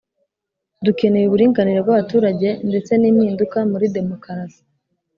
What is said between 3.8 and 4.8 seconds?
demokarasi